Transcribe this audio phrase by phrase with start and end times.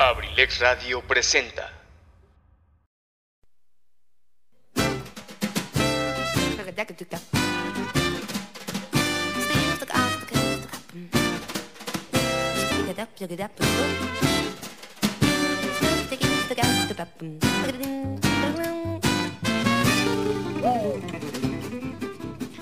[0.00, 1.70] Abrilex Radio presenta.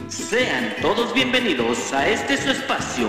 [0.09, 3.09] Sean todos bienvenidos a este su espacio,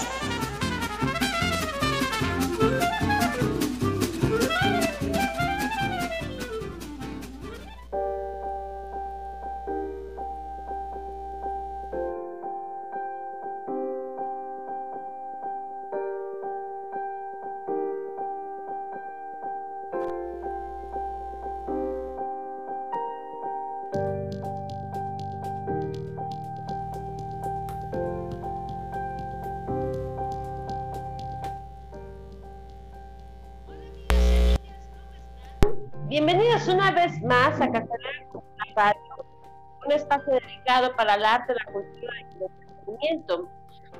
[40.11, 43.49] Espacio dedicado para el arte, la cultura y el entretenimiento.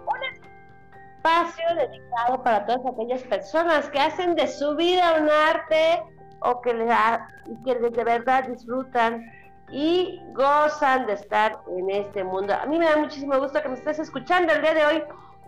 [0.08, 0.24] Un
[1.24, 6.04] espacio dedicado para todas aquellas personas que hacen de su vida un arte
[6.42, 7.28] o que, le da,
[7.64, 9.24] que de verdad disfrutan
[9.70, 12.54] y gozan de estar en este mundo.
[12.54, 15.04] A mí me da muchísimo gusto que me estés escuchando el día de hoy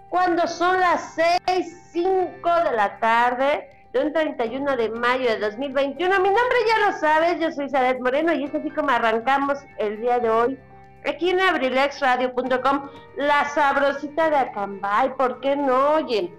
[0.09, 1.17] cuando son las
[1.47, 6.09] 6, 5 de la tarde de un 31 de mayo de 2021.
[6.19, 10.01] Mi nombre ya lo sabes, yo soy Sadet Moreno y es así como arrancamos el
[10.01, 10.59] día de hoy
[11.05, 15.95] aquí en abrilexradio.com, la sabrosita de Acambay, ¿por qué no?
[15.95, 16.33] Oye,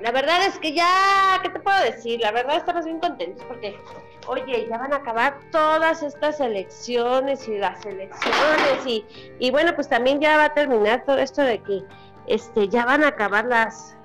[0.00, 2.20] la verdad es que ya, ¿qué te puedo decir?
[2.20, 3.78] La verdad estamos bien contentos porque,
[4.26, 9.04] oye, ya van a acabar todas estas elecciones y las elecciones y,
[9.38, 11.82] y bueno, pues también ya va a terminar todo esto de que
[12.26, 13.96] este, ya van a acabar las,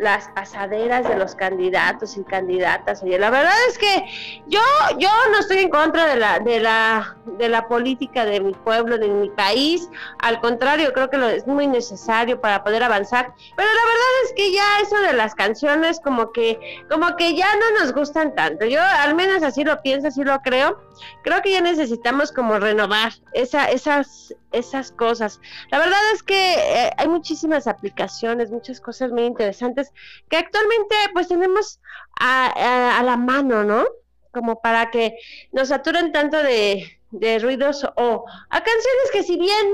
[0.00, 3.02] las pasaderas de los candidatos y candidatas.
[3.02, 4.04] Oye, la verdad es que
[4.46, 4.60] yo,
[4.98, 8.98] yo no estoy en contra de la, de la, de la política de mi pueblo,
[8.98, 9.88] de mi país.
[10.18, 13.32] Al contrario, creo que lo es muy necesario para poder avanzar.
[13.56, 17.48] Pero la verdad es que ya eso de las canciones como que, como que ya
[17.56, 18.64] no nos gustan tanto.
[18.64, 20.80] Yo al menos así lo pienso, así lo creo.
[21.22, 25.40] Creo que ya necesitamos como renovar esa, esas, esas cosas.
[25.70, 29.89] La verdad es que eh, hay muchísimas aplicaciones, muchas cosas muy interesantes
[30.28, 31.80] que actualmente pues tenemos
[32.18, 33.84] a, a, la mano, ¿no?
[34.32, 35.16] Como para que
[35.52, 39.66] nos saturen tanto de, de ruidos o a canciones que si bien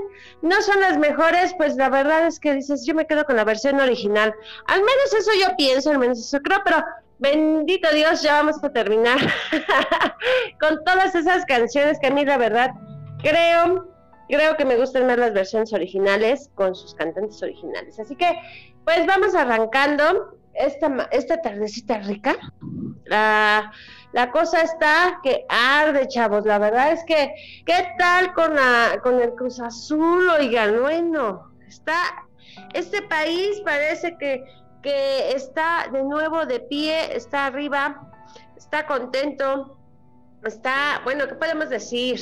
[0.43, 3.44] no son las mejores, pues la verdad es que dices, yo me quedo con la
[3.44, 4.34] versión original.
[4.66, 6.84] Al menos eso yo pienso, al menos eso creo, pero
[7.19, 9.19] bendito Dios, ya vamos a terminar
[10.60, 12.71] con todas esas canciones que a mí la verdad
[13.22, 13.97] creo
[14.28, 17.99] creo que me gustan más las versiones originales con sus cantantes originales.
[17.99, 18.38] Así que,
[18.86, 22.36] pues vamos arrancando esta, esta tardecita rica.
[23.04, 23.72] La,
[24.12, 26.47] la cosa está que arde, chavos.
[26.47, 27.34] La verdad es que,
[27.66, 30.28] ¿qué tal con, la, con el Cruz Azul?
[30.28, 31.96] Oigan, bueno, está,
[32.75, 34.44] este país parece que,
[34.82, 38.12] que está de nuevo de pie, está arriba,
[38.56, 39.76] está contento,
[40.44, 42.20] está, bueno, ¿qué podemos decir?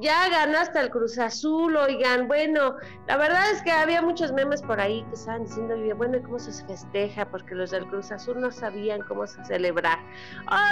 [0.00, 4.62] Ya ganó hasta el Cruz Azul, oigan, bueno, la verdad es que había muchos memes
[4.62, 7.30] por ahí que estaban diciendo, bueno, ¿y cómo se festeja?
[7.30, 9.98] Porque los del Cruz Azul no sabían cómo se celebrar.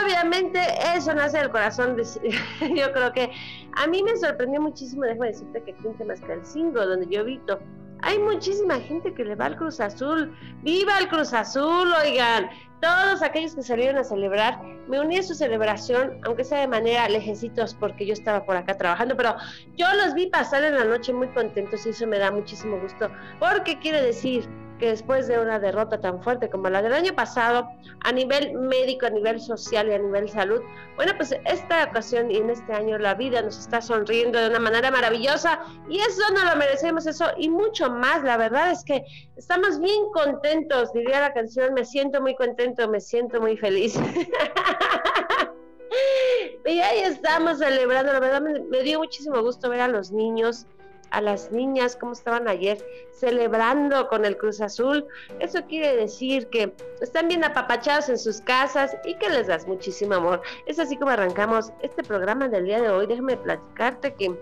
[0.03, 0.61] Obviamente
[0.95, 2.05] eso nace del corazón, de,
[2.75, 3.31] yo creo que
[3.77, 5.85] a mí me sorprendió muchísimo, déjame decirte que aquí
[6.29, 7.61] el 5, donde yo vito,
[8.03, 10.35] hay muchísima gente que le va al Cruz Azul.
[10.63, 11.93] ¡Viva el Cruz Azul!
[12.03, 12.49] Oigan,
[12.81, 17.09] todos aquellos que salieron a celebrar, me uní a su celebración, aunque sea de manera
[17.09, 19.35] lejecitos porque yo estaba por acá trabajando, pero
[19.77, 23.11] yo los vi pasar en la noche muy contentos y eso me da muchísimo gusto,
[23.41, 24.49] porque quiere decir
[24.79, 27.69] que después de una derrota tan fuerte como la del año pasado,
[28.05, 30.61] a nivel médico, a nivel social y a nivel salud,
[30.97, 34.61] bueno, pues esta ocasión y en este año la vida nos está sonriendo de una
[34.61, 38.23] manera maravillosa y eso no lo merecemos, eso y mucho más.
[38.23, 39.05] La verdad es que
[39.37, 43.97] estamos bien contentos, diría la canción, me siento muy contento, me siento muy feliz.
[46.67, 50.67] y ahí estamos celebrando, la verdad me, me dio muchísimo gusto ver a los niños
[51.11, 55.07] a las niñas como estaban ayer celebrando con el Cruz Azul.
[55.41, 60.15] Eso quiere decir que están bien apapachados en sus casas y que les das muchísimo
[60.15, 60.43] amor.
[60.67, 63.07] Es así como arrancamos este programa del día de hoy.
[63.07, 64.35] Déjame platicarte que,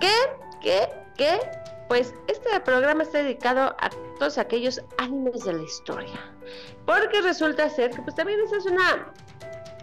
[0.00, 0.12] ¿qué?
[0.60, 0.88] ¿Qué?
[1.16, 1.40] ¿Qué?
[1.88, 6.20] Pues este programa está dedicado a todos aquellos animes de la historia.
[6.86, 9.12] Porque resulta ser que pues también esa es una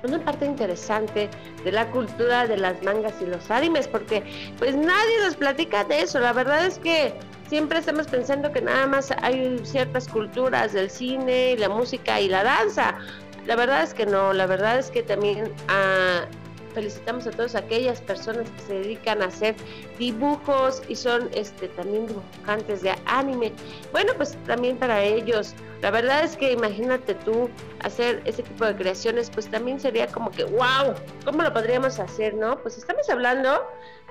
[0.04, 1.30] una parte interesante
[1.64, 4.24] de la cultura de las mangas y los animes, porque
[4.60, 6.20] pues nadie nos platica de eso.
[6.20, 7.14] La verdad es que
[7.50, 12.44] siempre estamos pensando que nada más hay ciertas culturas del cine, la música y la
[12.44, 12.98] danza.
[13.46, 16.26] La verdad es que no, la verdad es que también ah,
[16.74, 19.56] felicitamos a todas aquellas personas que se dedican a hacer
[19.98, 23.54] dibujos y son este también dibujantes de anime.
[23.92, 27.50] Bueno, pues también para ellos, la verdad es que imagínate tú
[27.82, 30.94] hacer ese tipo de creaciones, pues también sería como que, wow,
[31.26, 32.58] ¿cómo lo podríamos hacer, no?
[32.60, 33.64] Pues estamos hablando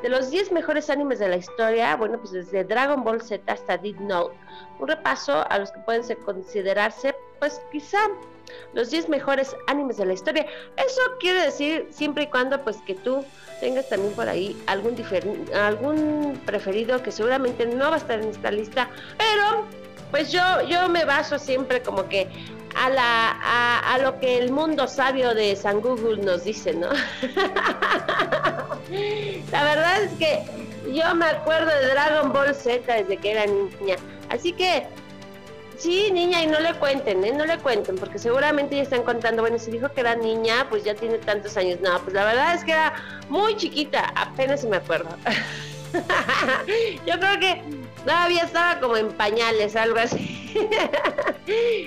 [0.02, 3.78] de los 10 mejores animes de la historia, bueno, pues desde Dragon Ball Z hasta
[3.78, 4.36] Deep Note.
[4.78, 7.98] Un repaso a los que pueden considerarse, pues quizá
[8.72, 10.46] los 10 mejores animes de la historia.
[10.76, 13.24] Eso quiere decir siempre y cuando pues que tú
[13.60, 14.96] tengas también por ahí algún
[15.54, 19.64] algún preferido que seguramente no va a estar en esta lista, pero
[20.10, 22.28] pues yo yo me baso siempre como que
[22.76, 26.88] a la a, lo que el mundo sabio de San Google nos dice, ¿no?
[29.50, 30.44] la verdad es que
[30.92, 33.96] yo me acuerdo de Dragon Ball Z desde que era niña.
[34.28, 34.86] Así que
[35.78, 37.32] Sí, niña, y no le cuenten, ¿eh?
[37.32, 40.84] No le cuenten, porque seguramente ya están contando, bueno, si dijo que era niña, pues
[40.84, 41.80] ya tiene tantos años.
[41.80, 42.94] No, pues la verdad es que era
[43.28, 45.10] muy chiquita, apenas se me acuerdo.
[47.06, 47.62] Yo creo que
[48.04, 50.36] todavía estaba como en pañales, algo así.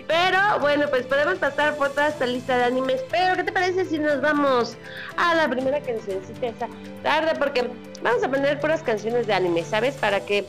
[0.07, 3.03] pero bueno, pues podemos pasar por toda esta lista de animes.
[3.09, 4.77] Pero, ¿qué te parece si nos vamos
[5.17, 6.67] a la primera cancioncita esa
[7.01, 7.33] tarde?
[7.39, 7.69] Porque
[8.03, 9.95] vamos a poner puras canciones de anime, ¿sabes?
[9.95, 10.45] Para que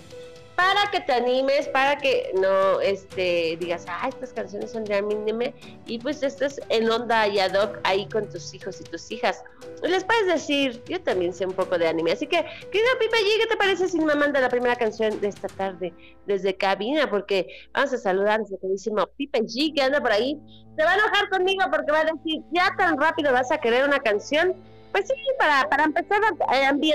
[0.61, 5.55] para que te animes, para que no este, digas, ah, estas canciones son de anime,
[5.87, 9.43] y pues estás en onda y ad hoc ahí con tus hijos y tus hijas.
[9.83, 13.47] Les puedes decir, yo también sé un poco de anime, así que, querido Pipe ¿qué
[13.47, 15.95] te parece si me manda la primera canción de esta tarde
[16.27, 17.09] desde cabina?
[17.09, 20.39] Porque vamos a saludar a nuestro queridísimo Pipe G, que anda por ahí.
[20.77, 23.85] Se va a enojar conmigo porque va a decir, ya tan rápido vas a querer
[23.85, 24.55] una canción.
[24.93, 26.91] Pues sí, para, para empezar a ti.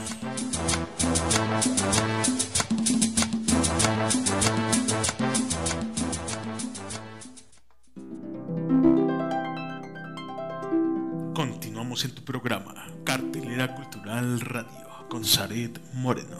[11.91, 16.37] En tu programa, Cartelera Cultural Radio, con Saret Moreno.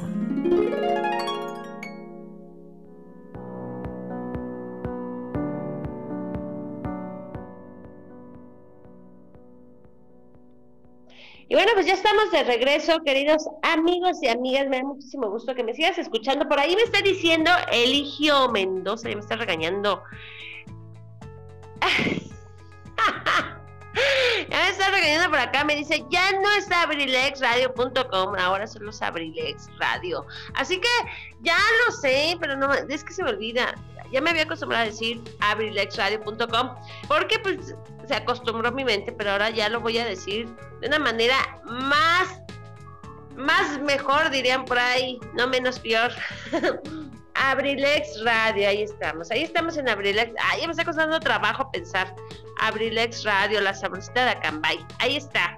[11.49, 14.69] Y bueno, pues ya estamos de regreso, queridos amigos y amigas.
[14.69, 16.47] Me da muchísimo gusto que me sigas escuchando.
[16.47, 20.01] Por ahí me está diciendo Eligio Mendoza, y me está regañando.
[24.49, 29.01] ya me está regañando por acá, me dice, ya no es abrilexradio.com, ahora solo es
[29.01, 30.25] Abrilex Radio.
[30.53, 30.89] Así que
[31.41, 33.75] ya lo sé, pero no, es que se me olvida.
[34.11, 36.75] Ya me había acostumbrado a decir abrilexradio.com,
[37.07, 37.75] porque pues
[38.07, 40.47] se acostumbró mi mente, pero ahora ya lo voy a decir
[40.81, 42.41] de una manera más,
[43.37, 46.11] más mejor, dirían por ahí, no menos peor.
[47.33, 50.33] Abrilex Radio, ahí estamos, ahí estamos en Abrilex.
[50.59, 52.13] Ya me está costando trabajo pensar.
[52.59, 55.55] Abrilex Radio, la sabrosita de Acambay, ahí está.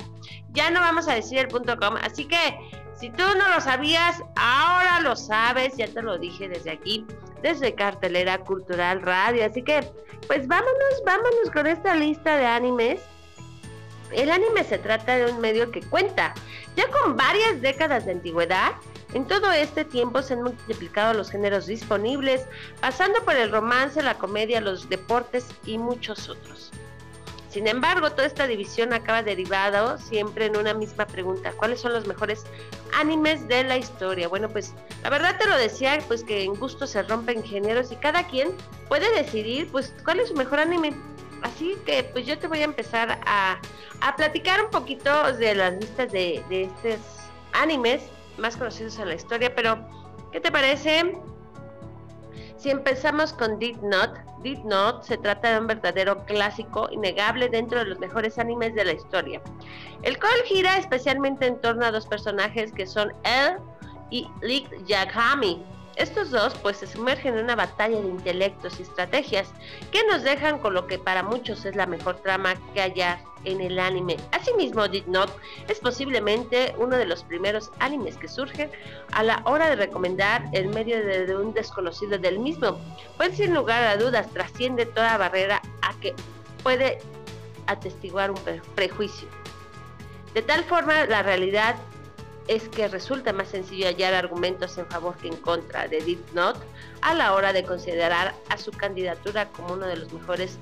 [0.52, 2.58] Ya no vamos a decir el punto com, así que
[3.04, 7.06] si tú no lo sabías, ahora lo sabes, ya te lo dije desde aquí,
[7.42, 9.46] desde Cartelera Cultural Radio.
[9.46, 9.82] Así que,
[10.28, 13.02] pues vámonos, vámonos con esta lista de animes.
[14.12, 16.34] El anime se trata de un medio que cuenta
[16.76, 18.74] ya con varias décadas de antigüedad.
[19.14, 22.46] En todo este tiempo se han multiplicado los géneros disponibles,
[22.82, 26.72] pasando por el romance, la comedia, los deportes y muchos otros.
[27.50, 31.52] Sin embargo, toda esta división acaba derivado siempre en una misma pregunta.
[31.52, 32.46] ¿Cuáles son los mejores
[33.00, 34.28] animes de la historia?
[34.28, 37.96] Bueno, pues la verdad te lo decía, pues que en gusto se rompen géneros y
[37.98, 38.50] cada quien
[38.90, 40.96] puede decidir pues cuál es su mejor anime.
[41.44, 43.60] Así que pues yo te voy a empezar a,
[44.02, 47.00] a platicar un poquito de las listas de, de estos
[47.52, 48.02] animes
[48.38, 49.78] más conocidos en la historia, pero
[50.32, 51.18] ¿qué te parece?
[52.58, 57.80] Si empezamos con Deep Note, Deep Note se trata de un verdadero clásico innegable dentro
[57.80, 59.42] de los mejores animes de la historia.
[60.04, 63.58] El cual gira especialmente en torno a dos personajes que son El
[64.12, 65.64] y Lick Yagami.
[65.96, 69.52] Estos dos pues se sumergen en una batalla de intelectos y estrategias
[69.92, 73.62] que nos dejan con lo que para muchos es la mejor trama que haya en
[73.62, 74.18] el anime.
[74.32, 75.34] Asimismo, Deep Note
[75.68, 78.72] es posiblemente uno de los primeros animes que surge
[79.12, 82.80] a la hora de recomendar el medio de, un desconocido del mismo,
[83.18, 86.16] pues sin lugar a dudas trasciende toda barrera a que
[86.64, 87.00] puede
[87.68, 89.28] atestiguar un pre- prejuicio.
[90.34, 91.76] De tal forma, la realidad
[92.48, 96.60] es que resulta más sencillo hallar argumentos en favor que en contra de Note
[97.02, 100.58] a la hora de considerar a su candidatura como uno de los mejores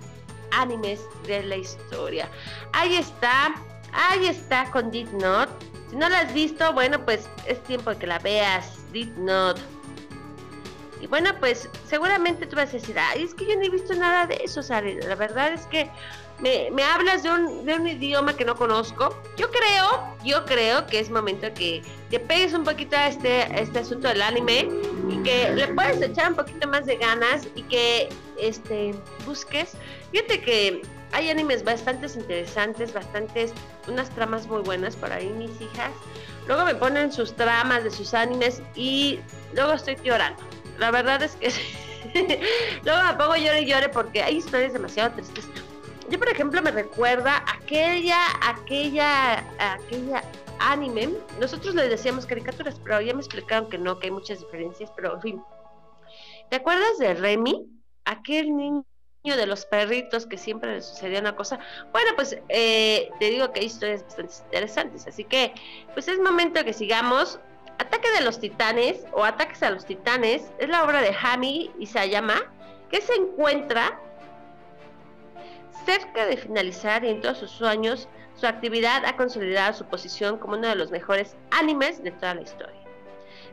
[0.51, 2.29] animes de la historia.
[2.73, 3.55] Ahí está,
[3.93, 5.51] ahí está con Deep Note.
[5.89, 9.61] Si no la has visto, bueno, pues es tiempo de que la veas, Deep Note.
[11.01, 13.95] Y bueno, pues seguramente tú vas a decir, ay, es que yo no he visto
[13.95, 15.01] nada de eso, Sari.
[15.01, 15.89] La verdad es que
[16.41, 19.15] me, me hablas de un, de un idioma que no conozco.
[19.37, 23.59] Yo creo, yo creo que es momento que te pegues un poquito a este, a
[23.59, 24.67] este asunto del anime
[25.09, 28.93] y que le puedes echar un poquito más de ganas y que este
[29.25, 29.73] busques.
[30.11, 30.81] Fíjate que
[31.13, 33.53] hay animes bastante interesantes, bastantes,
[33.87, 35.91] unas tramas muy buenas por ahí, mis hijas.
[36.47, 39.19] Luego me ponen sus tramas de sus animes y
[39.53, 40.41] luego estoy llorando.
[40.79, 41.51] La verdad es que
[42.83, 45.45] luego me pongo llore y llore porque hay historias demasiado tristes.
[46.11, 50.21] Yo, por ejemplo, me recuerda aquella, aquella, aquella
[50.59, 51.09] anime.
[51.39, 55.15] Nosotros le decíamos caricaturas, pero ya me explicaron que no, que hay muchas diferencias, pero
[55.15, 55.43] en fin.
[56.49, 57.65] ¿Te acuerdas de Remy?
[58.03, 58.83] Aquel niño
[59.23, 61.59] de los perritos que siempre le sucedía una cosa.
[61.93, 65.53] Bueno, pues eh, te digo que hay historias bastante interesantes, así que
[65.93, 67.39] pues es momento que sigamos.
[67.77, 72.35] Ataque de los Titanes o Ataques a los Titanes es la obra de Hami Isayama
[72.89, 73.97] que se encuentra
[75.85, 80.55] cerca de finalizar y en todos sus años su actividad ha consolidado su posición como
[80.55, 82.75] uno de los mejores animes de toda la historia.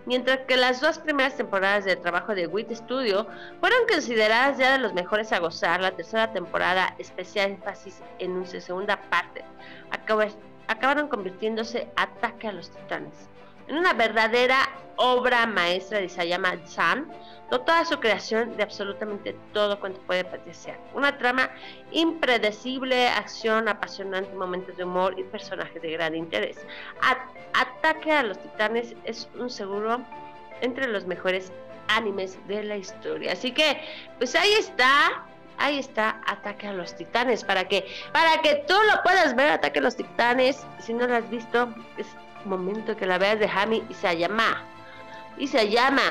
[0.06, 3.26] Mientras que las dos primeras temporadas del trabajo de WIT Studio
[3.60, 8.60] fueron consideradas ya de los mejores a gozar, la tercera temporada, especial énfasis en su
[8.60, 9.44] segunda parte,
[9.90, 10.28] acaba-
[10.66, 13.28] acabaron convirtiéndose Ataque a los Titanes.
[13.68, 17.10] En una verdadera obra maestra de Isayama San,
[17.50, 20.76] toda su creación de absolutamente todo cuanto puede padecer.
[20.92, 21.50] Una trama
[21.92, 26.58] impredecible, acción apasionante, momentos de humor y personajes de gran interés.
[27.54, 30.00] Ataque a los Titanes es un seguro
[30.60, 31.52] entre los mejores
[31.88, 33.32] animes de la historia.
[33.32, 33.80] Así que,
[34.18, 35.24] pues ahí está,
[35.58, 39.80] ahí está Ataque a los Titanes para que para que tú lo puedas ver Ataque
[39.80, 40.64] a los Titanes.
[40.80, 42.06] Si no lo has visto, es
[42.44, 44.64] momento que la veas de Hami y se llama
[45.36, 46.02] y se llama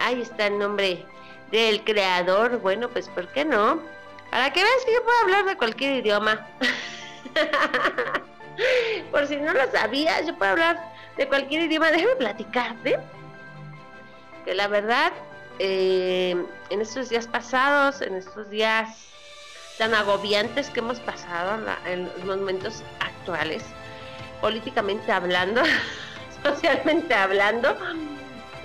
[0.00, 1.04] ahí está el nombre
[1.50, 2.58] del creador.
[2.58, 3.80] Bueno, pues ¿por qué no?
[4.30, 6.46] Para que veas que yo puedo hablar de cualquier idioma.
[9.10, 10.78] Por si no lo sabías, yo puedo hablar
[11.16, 11.90] de cualquier idioma.
[11.90, 12.98] Déjame platicarte
[14.44, 15.12] que la verdad,
[15.62, 18.96] eh, en estos días pasados, en estos días
[19.76, 23.62] tan agobiantes que hemos pasado en los momentos actuales,
[24.40, 25.60] políticamente hablando,
[26.44, 27.76] socialmente hablando,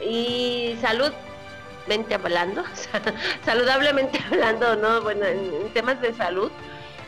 [0.05, 1.11] y salud
[2.13, 2.63] hablando,
[3.45, 5.01] saludablemente hablando, ¿no?
[5.01, 6.49] Bueno, en, temas de salud,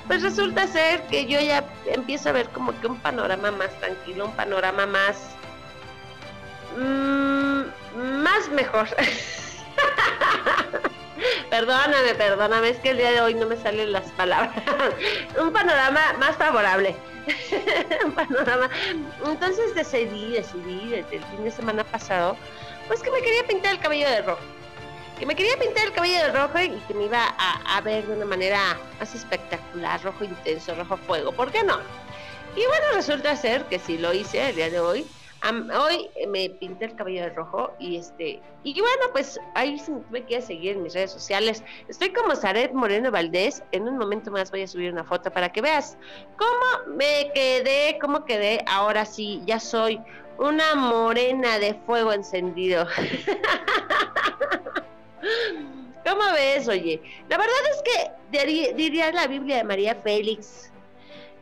[0.08, 4.26] pues resulta ser que yo ya empiezo a ver como que un panorama más tranquilo,
[4.26, 5.30] un panorama más...
[6.78, 7.62] Mmm,
[8.22, 8.90] más mejor.
[11.50, 14.54] perdóname, perdóname, es que el día de hoy no me salen las palabras.
[15.40, 16.96] un panorama más favorable.
[18.06, 18.70] un panorama.
[19.26, 22.38] Entonces decidí, decidí desde el fin de semana pasado
[22.88, 24.42] pues que me quería pintar el cabello de rojo.
[25.20, 28.14] Que me quería pintar el cabello de rojo y que me iba a, ver de
[28.14, 31.32] una manera más espectacular, rojo intenso, rojo fuego.
[31.32, 31.78] ¿Por qué no?
[32.56, 35.06] Y bueno, resulta ser que sí lo hice el día de hoy.
[35.44, 40.46] Hoy me pinté el cabello de rojo y este y bueno pues ahí me quieres
[40.46, 44.64] seguir en mis redes sociales estoy como Zaret Moreno Valdés en un momento más voy
[44.64, 45.98] a subir una foto para que veas
[46.38, 50.02] cómo me quedé cómo quedé ahora sí ya soy
[50.38, 52.88] una morena de fuego encendido.
[56.06, 57.02] ¿Cómo ves, oye?
[57.30, 58.12] La verdad es que
[58.76, 60.72] diría la Biblia de María Félix.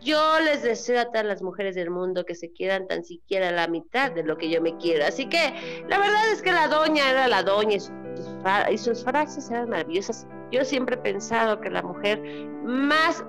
[0.06, 3.68] Yo les deseo a todas las mujeres del mundo que se quieran tan siquiera la
[3.68, 5.04] mitad de lo que yo me quiero.
[5.04, 9.70] Así que la verdad es que la doña era la doña y sus, frases eran
[9.70, 10.28] maravillosas.
[10.52, 12.22] Yo siempre he pensado que la mujer
[12.64, 13.26] más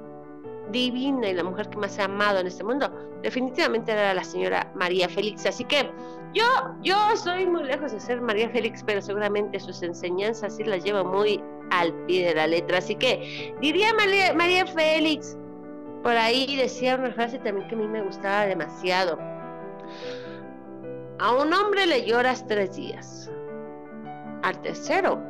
[0.70, 4.70] divina y la mujer que más he amado en este mundo, definitivamente era la señora
[4.74, 5.46] María Félix.
[5.46, 5.90] Así que
[6.34, 6.44] yo,
[6.82, 11.06] yo soy muy lejos de ser María Félix, pero seguramente sus enseñanzas sí las llevo
[11.06, 12.78] muy al pie de la letra.
[12.78, 15.38] Así que diría María, María Félix,
[16.06, 19.18] por ahí decía una frase también que a mí me gustaba demasiado.
[21.18, 23.28] A un hombre le lloras tres días.
[24.44, 25.20] Al tercero,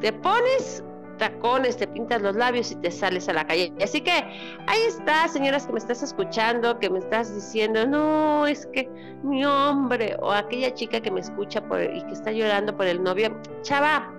[0.00, 0.82] te pones
[1.18, 3.74] tacones, te pintas los labios y te sales a la calle.
[3.84, 8.64] Así que ahí está, señoras que me estás escuchando, que me estás diciendo, no, es
[8.72, 8.88] que
[9.22, 13.02] mi hombre, o aquella chica que me escucha por, y que está llorando por el
[13.02, 14.10] novio, chava,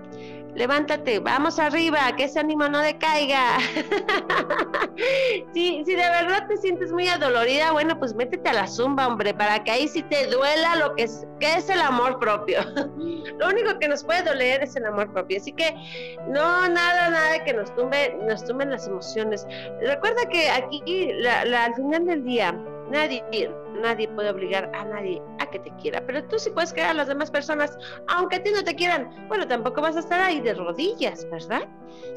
[0.56, 3.58] levántate, vamos arriba, que ese ánimo no decaiga.
[5.54, 9.34] si, si de verdad te sientes muy adolorida, bueno, pues métete a la zumba, hombre,
[9.34, 12.60] para que ahí sí te duela lo que es, que es el amor propio.
[13.40, 15.38] lo único que nos puede doler es el amor propio.
[15.38, 15.74] Así que
[16.28, 19.46] no, nada, nada que nos tumbe, nos tumben las emociones.
[19.82, 22.58] Recuerda que aquí, al final del día,
[22.91, 23.23] nadie
[23.82, 26.93] nadie puede obligar a nadie a que te quiera, pero tú sí puedes querer a
[26.93, 27.77] las demás personas,
[28.08, 29.10] aunque a ti no te quieran.
[29.27, 31.67] Bueno, tampoco vas a estar ahí de rodillas, ¿verdad?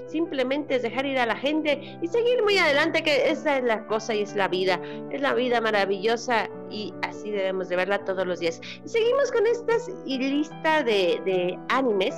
[0.07, 3.87] Simplemente es dejar ir a la gente y seguir muy adelante, que esa es la
[3.87, 4.81] cosa y es la vida.
[5.11, 8.61] Es la vida maravillosa y así debemos de verla todos los días.
[8.85, 12.15] Seguimos con estas y lista de, de animes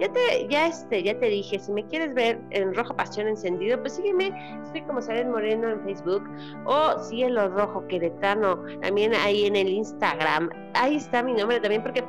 [0.00, 3.80] ya te, ya este, ya te dije, si me quieres ver en Rojo Pasión Encendido,
[3.80, 4.32] pues sígueme,
[4.64, 6.22] estoy como Saren Moreno en Facebook,
[6.66, 12.04] o Cielo Rojo Queretano, también ahí en el Instagram, ahí está mi nombre también, porque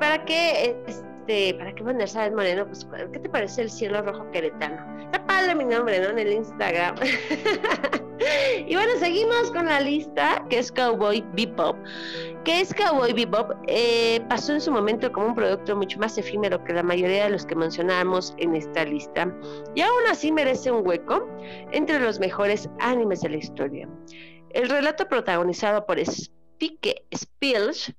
[0.00, 4.30] para qué este, para qué poner Saren Moreno, pues ¿qué te parece el Cielo Rojo
[4.30, 5.00] Queretano?
[5.00, 6.10] Está padre mi nombre, ¿no?
[6.10, 6.96] En el Instagram.
[8.66, 11.76] y bueno, seguimos con la lista que es Cowboy Bebop.
[12.44, 16.62] Que es Cowboy Bebop eh, pasó en su momento como un producto mucho más efímero
[16.64, 19.32] que la mayoría de los que mencionamos en esta lista.
[19.74, 21.28] Y aún así merece un hueco
[21.72, 23.88] entre los mejores animes de la historia.
[24.50, 27.92] El relato protagonizado por Spike Spills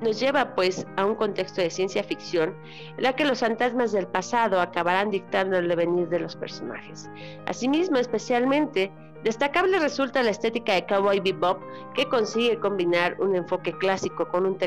[0.00, 2.54] nos lleva pues a un contexto de ciencia ficción
[2.96, 7.10] en la que los fantasmas del pasado acabarán dictando el devenir de los personajes.
[7.46, 8.92] Asimismo, especialmente
[9.24, 11.62] Destacable resulta la estética de Cowboy Bebop,
[11.94, 14.58] que consigue combinar un enfoque clásico con un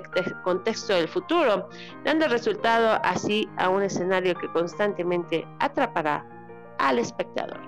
[0.44, 1.68] contexto del futuro,
[2.06, 6.26] dando resultado así a un escenario que constantemente atrapará
[6.78, 7.60] al espectador.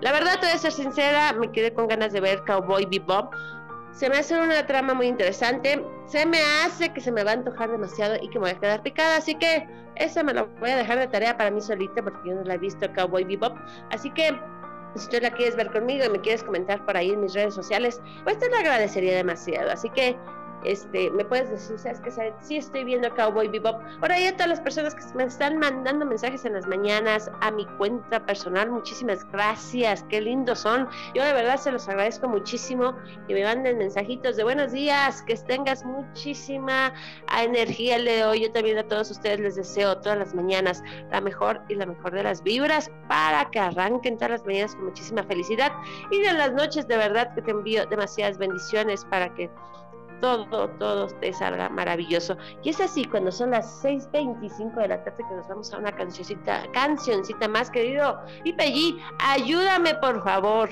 [0.00, 3.34] La verdad, te voy a ser sincera, me quedé con ganas de ver Cowboy Bebop
[3.92, 5.82] Se me hace una trama muy interesante.
[6.06, 8.60] Se me hace que se me va a antojar demasiado y que me voy a
[8.60, 9.16] quedar picada.
[9.16, 12.34] Así que esa me la voy a dejar de tarea para mí solita porque yo
[12.34, 13.56] no la he visto Cowboy Bebop.
[13.90, 14.38] Así que
[14.98, 17.54] si tú la quieres ver conmigo y me quieres comentar por ahí en mis redes
[17.54, 19.70] sociales, pues te lo agradecería demasiado.
[19.70, 20.16] Así que
[20.66, 22.10] este, me puedes decir, ¿sabes qué?
[22.40, 23.80] Sí estoy viendo Cowboy Bebop.
[24.00, 27.50] Por ahí a todas las personas que me están mandando mensajes en las mañanas a
[27.50, 30.88] mi cuenta personal, muchísimas gracias, qué lindos son.
[31.14, 32.96] Yo de verdad se los agradezco muchísimo
[33.28, 36.92] que me manden mensajitos de buenos días, que tengas muchísima
[37.42, 38.40] energía el de.
[38.40, 42.12] Yo también a todos ustedes les deseo todas las mañanas la mejor y la mejor
[42.12, 45.72] de las vibras para que arranquen todas las mañanas con muchísima felicidad
[46.10, 49.50] y en las noches de verdad que te envío demasiadas bendiciones para que
[50.20, 52.36] todo, todo te salga maravilloso.
[52.62, 55.92] Y es así cuando son las 6.25 de la tarde que nos vamos a una
[55.92, 60.68] cancioncita, cancioncita más, querido Pipe G, ayúdame por favor.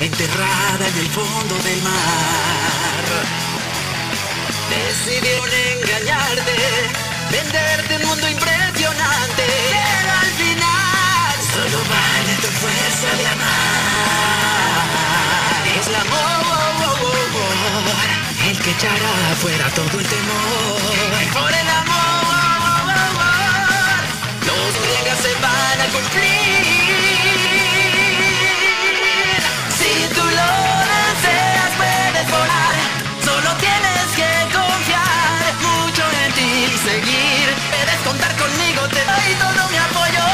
[0.00, 3.04] enterrada en el fondo del mar.
[4.70, 6.56] Decidieron engañarte,
[7.30, 13.64] venderte un mundo impresionante, pero al final solo vale tu fuerza de amar.
[15.78, 16.44] Es el amor
[18.50, 20.80] el que echará fuera todo el temor.
[21.32, 22.84] Por el amor,
[24.46, 26.83] los reglas se van a cumplir.
[39.30, 40.24] Estrellas tocar.
[40.24, 40.33] Oh, mi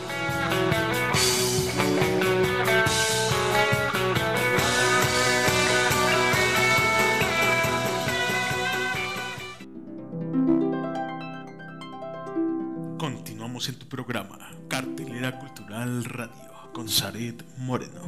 [16.81, 18.01] Con Zaret Moreno.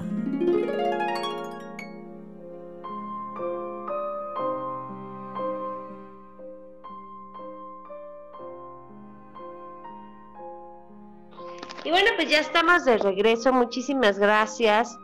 [11.84, 13.54] Y bueno, pues ya estamos de regreso.
[13.54, 14.98] Muchísimas gracias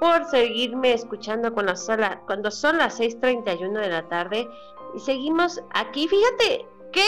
[0.00, 4.48] por seguirme escuchando cuando son, cuando son las 6.31 de la tarde.
[4.96, 6.08] Y seguimos aquí.
[6.08, 7.06] Fíjate, ¿qué?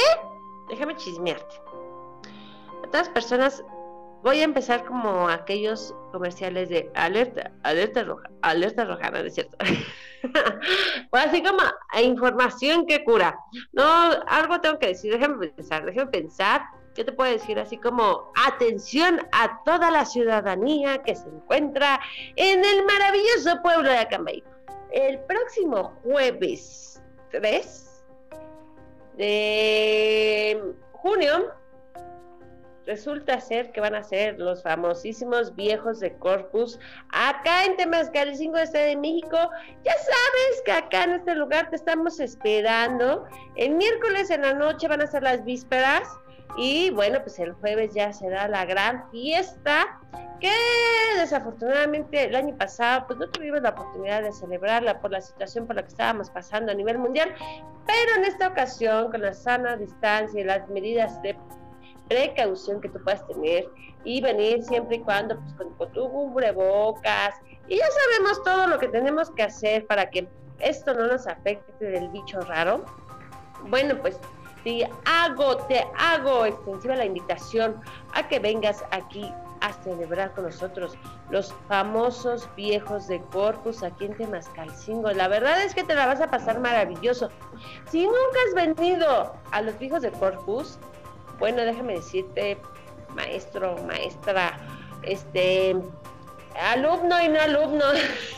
[0.68, 1.60] Déjame chismearte.
[2.84, 3.64] A todas personas,
[4.26, 9.56] voy a empezar como aquellos comerciales de alerta, alerta roja, alerta roja, no es cierto.
[11.12, 11.60] o así como
[12.02, 13.38] información que cura.
[13.72, 13.84] No,
[14.26, 16.62] algo tengo que decir, déjame pensar, déjame pensar.
[16.96, 17.56] ¿Qué te puedo decir?
[17.60, 22.00] Así como atención a toda la ciudadanía que se encuentra
[22.34, 24.42] en el maravilloso pueblo de Acambay.
[24.90, 28.04] El próximo jueves 3
[29.18, 31.52] de junio
[32.86, 36.78] resulta ser que van a ser los famosísimos viejos de Corpus
[37.10, 39.36] acá en Temascalcingo, Estado de México.
[39.84, 43.24] Ya sabes que acá en este lugar te estamos esperando.
[43.56, 46.08] El miércoles en la noche van a ser las vísperas
[46.56, 50.00] y bueno, pues el jueves ya será la gran fiesta
[50.40, 50.52] que
[51.18, 55.76] desafortunadamente el año pasado pues no tuvimos la oportunidad de celebrarla por la situación por
[55.76, 57.34] la que estábamos pasando a nivel mundial,
[57.86, 61.36] pero en esta ocasión con la sana distancia y las medidas de
[62.08, 63.68] precaución que tú puedas tener
[64.04, 67.34] y venir siempre y cuando pues con, con tu cubrebocas
[67.68, 70.28] y ya sabemos todo lo que tenemos que hacer para que
[70.60, 72.84] esto no nos afecte del bicho raro.
[73.68, 74.18] Bueno, pues
[74.64, 77.80] te hago, te hago extensiva la invitación
[78.14, 80.96] a que vengas aquí a celebrar con nosotros
[81.30, 85.10] los famosos viejos de Corpus aquí en Temascalcingo.
[85.12, 87.30] La verdad es que te la vas a pasar maravilloso.
[87.90, 90.78] Si nunca has venido a los viejos de Corpus,
[91.38, 92.58] bueno, déjame decirte,
[93.14, 94.58] maestro, maestra,
[95.02, 95.76] este,
[96.60, 97.84] alumno y no alumno,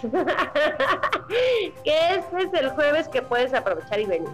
[1.85, 4.31] que este es el jueves que puedes aprovechar y venir.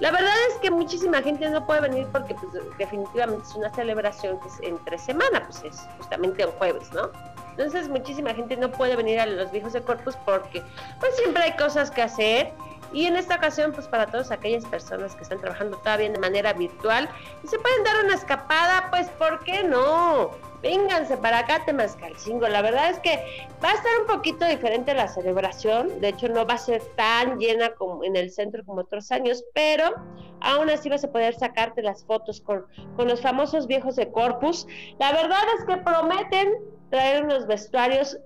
[0.00, 4.40] La verdad es que muchísima gente no puede venir porque pues, definitivamente es una celebración
[4.40, 7.10] que es entre semana, pues es justamente un jueves, ¿no?
[7.50, 10.60] Entonces muchísima gente no puede venir a los viejos de Corpus porque
[10.98, 12.52] pues siempre hay cosas que hacer
[12.94, 16.52] y en esta ocasión pues para todas aquellas personas que están trabajando todavía de manera
[16.52, 17.08] virtual
[17.42, 20.30] y se pueden dar una escapada, pues ¿por qué no?
[20.62, 22.48] Vénganse para acá, Temascalcingo.
[22.48, 23.16] La verdad es que
[23.62, 26.00] va a estar un poquito diferente la celebración.
[26.00, 29.44] De hecho, no va a ser tan llena como en el centro como otros años,
[29.52, 29.94] pero
[30.40, 32.64] aún así vas a poder sacarte las fotos con,
[32.96, 34.66] con los famosos viejos de Corpus.
[34.98, 36.54] La verdad es que prometen
[36.88, 38.16] traer unos vestuarios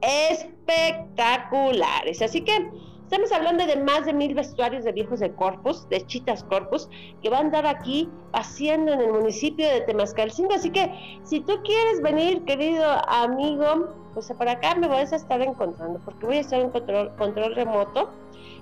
[0.00, 2.22] espectaculares.
[2.22, 2.70] Así que
[3.10, 6.88] Estamos hablando de más de mil vestuarios de viejos de Corpus, de Chitas Corpus,
[7.20, 10.54] que van a andar aquí paseando en el municipio de Temascalcingo.
[10.54, 15.42] Así que si tú quieres venir, querido amigo, pues para acá me vas a estar
[15.42, 18.10] encontrando, porque voy a estar en control, control remoto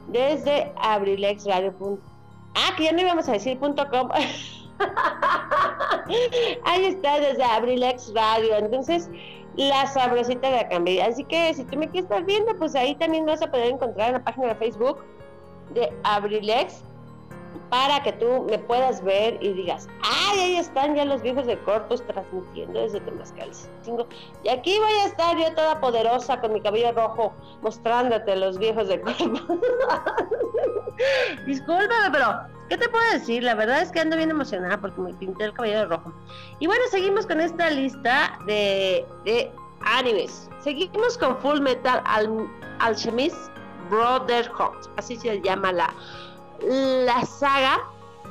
[0.06, 1.98] desde abrilexradio.com.
[2.54, 4.08] Ah, que ya no íbamos a decir punto .com.
[6.64, 8.56] Ahí está, desde Abrilex Radio.
[8.56, 9.10] Entonces,
[9.58, 11.00] la sabrosita de Acambay.
[11.00, 14.08] Así que si tú me quieres estar viendo, pues ahí también vas a poder encontrar
[14.08, 14.98] en la página de Facebook
[15.74, 16.84] de Abrilex
[17.70, 21.58] para que tú me puedas ver y digas, ay, ahí están ya los viejos de
[21.58, 24.06] Corpus transmitiendo desde Temascalcingo.
[24.42, 28.88] Y aquí voy a estar yo toda poderosa con mi cabello rojo mostrándote los viejos
[28.88, 29.42] de Corpus.
[31.46, 33.42] Discúlpame, pero ¿qué te puedo decir?
[33.42, 36.12] La verdad es que ando bien emocionada porque me pinté el cabello rojo.
[36.58, 39.52] Y bueno, seguimos con esta lista de, de
[39.82, 40.50] animes.
[40.60, 42.48] Seguimos con Full Metal Al
[42.80, 43.36] Alchemist
[43.90, 44.88] Brotherhood.
[44.96, 45.94] Así se llama la,
[46.60, 47.80] la saga,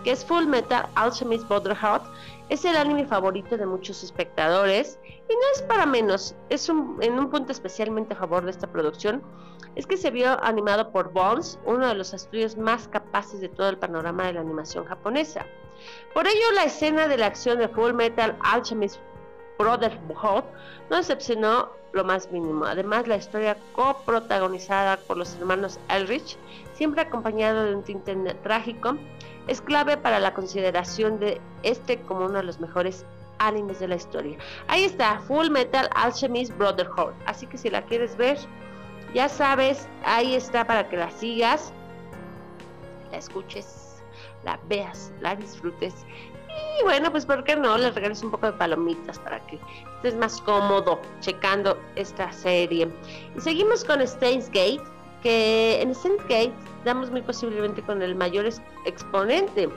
[0.04, 2.02] que es Full Metal Alchemist Brotherhood.
[2.50, 7.20] Es el anime favorito de muchos espectadores y no es para menos, es un, en
[7.20, 9.22] un punto especialmente a favor de esta producción,
[9.76, 13.70] es que se vio animado por Bones, uno de los estudios más capaces de todo
[13.70, 15.46] el panorama de la animación japonesa.
[16.14, 18.98] Por ello, la escena de la acción de Full Metal Alchemist
[19.60, 20.44] Brotherhood
[20.90, 22.66] no decepcionó lo más mínimo.
[22.66, 26.38] Además, la historia coprotagonizada por los hermanos Elrich,
[26.78, 28.96] siempre acompañado de un tinte trágico,
[29.48, 33.06] es clave para la consideración de este como uno de los mejores
[33.40, 34.38] animes de la historia.
[34.68, 37.14] Ahí está, Full Metal Alchemist Brotherhood.
[37.26, 38.38] Así que si la quieres ver,
[39.14, 41.74] ya sabes, ahí está para que la sigas,
[43.12, 44.04] la escuches,
[44.44, 46.06] la veas, la disfrutes.
[46.80, 47.78] Y bueno, pues ¿por qué no?
[47.78, 49.60] Le regales un poco de palomitas para que
[49.98, 52.90] estés más cómodo checando esta serie.
[53.36, 54.84] Y seguimos con Steins Gate,
[55.22, 56.54] que en Steins Gate
[56.86, 58.48] damos muy posiblemente con el mayor
[58.86, 59.70] exponente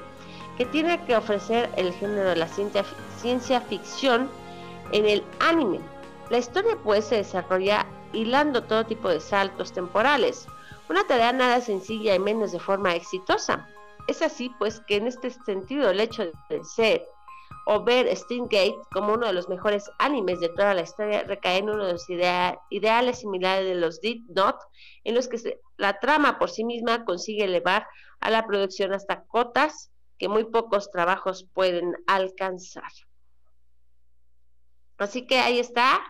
[0.56, 2.84] que tiene que ofrecer el género de la ciencia,
[3.16, 4.28] ciencia ficción
[4.92, 5.80] en el anime.
[6.28, 10.46] La historia pues se desarrolla hilando todo tipo de saltos temporales,
[10.88, 13.66] una tarea nada sencilla y menos de forma exitosa.
[14.06, 17.06] Es así pues que en este sentido el hecho de ser
[17.66, 21.70] o ver Gate como uno de los mejores animes de toda la historia recae en
[21.70, 22.06] uno de los
[22.70, 24.58] ideales similares de los Dead Note,
[25.04, 27.86] en los que la trama por sí misma consigue elevar
[28.20, 32.90] a la producción hasta cotas que muy pocos trabajos pueden alcanzar.
[34.98, 36.00] Así que ahí está,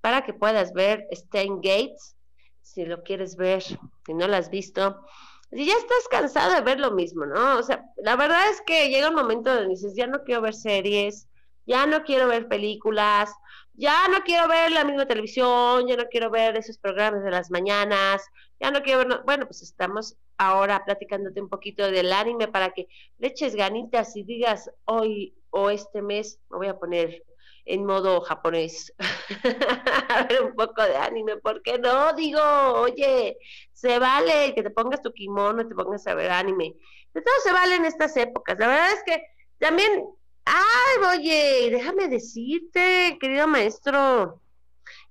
[0.00, 2.16] para que puedas ver Stein Gates,
[2.62, 5.04] si lo quieres ver, si no lo has visto.
[5.52, 7.58] Si ya estás cansado de ver lo mismo, ¿no?
[7.58, 10.54] O sea, la verdad es que llega un momento donde dices, ya no quiero ver
[10.54, 11.28] series,
[11.66, 13.30] ya no quiero ver películas,
[13.74, 17.50] ya no quiero ver la misma televisión, ya no quiero ver esos programas de las
[17.50, 18.22] mañanas,
[18.60, 22.88] ya no quiero ver, bueno, pues estamos ahora platicándote un poquito del anime para que
[23.18, 27.24] le eches ganitas y digas hoy o este mes me voy a poner
[27.64, 28.92] en modo japonés
[30.08, 32.12] a ver un poco de anime, ¿por qué no?
[32.14, 33.36] Digo, oye,
[33.72, 36.74] se vale que te pongas tu kimono te pongas a ver anime.
[37.14, 38.58] De todo se vale en estas épocas.
[38.58, 39.22] La verdad es que
[39.58, 40.04] también,
[40.44, 44.40] ay, oye, déjame decirte, querido maestro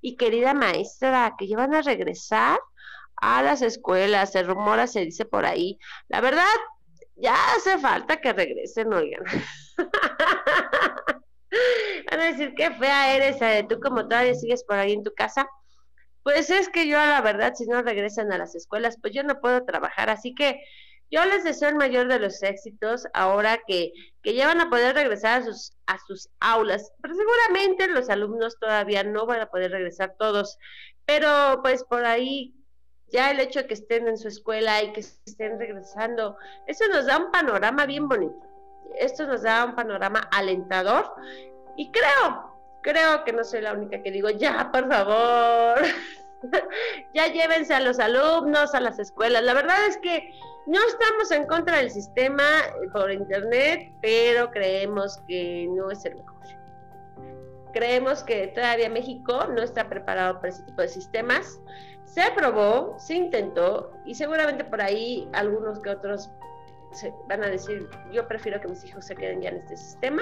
[0.02, 2.60] y querida maestra, que ya van a regresar
[3.18, 5.80] a las escuelas, se rumora, se dice por ahí.
[6.08, 6.46] La verdad,
[7.16, 9.24] ya hace falta que regresen, oigan.
[12.12, 15.14] Van a decir, qué fea eres, eh, tú como todavía sigues por ahí en tu
[15.14, 15.48] casa.
[16.24, 19.40] Pues es que yo, la verdad, si no regresan a las escuelas, pues yo no
[19.40, 20.10] puedo trabajar.
[20.10, 20.62] Así que
[21.10, 24.94] yo les deseo el mayor de los éxitos ahora que, que ya van a poder
[24.94, 26.92] regresar a sus, a sus aulas.
[27.02, 30.58] Pero seguramente los alumnos todavía no van a poder regresar todos.
[31.06, 32.54] Pero pues por ahí
[33.08, 37.06] ya el hecho de que estén en su escuela y que estén regresando, eso nos
[37.06, 38.52] da un panorama bien bonito.
[39.00, 41.14] Esto nos da un panorama alentador
[41.76, 45.80] y creo, creo que no soy la única que digo, ya, por favor,
[47.14, 49.44] ya llévense a los alumnos, a las escuelas.
[49.44, 50.34] La verdad es que
[50.68, 52.44] no estamos en contra del sistema
[52.94, 56.32] por internet, pero creemos que no es el mejor.
[57.74, 61.62] Creemos que todavía México no está preparado para ese tipo de sistemas
[62.14, 66.30] se probó, se intentó y seguramente por ahí algunos que otros
[67.30, 70.22] van a decir, yo prefiero que mis hijos se queden ya en este sistema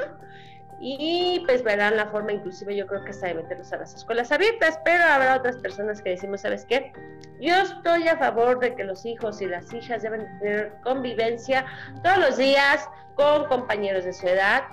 [0.80, 4.32] y pues verán la forma inclusive yo creo que está de meterlos a las escuelas
[4.32, 6.94] abiertas, pero habrá otras personas que decimos, ¿sabes qué?
[7.42, 11.66] Yo estoy a favor de que los hijos y las hijas deben tener convivencia
[12.04, 14.64] todos los días con compañeros de su edad.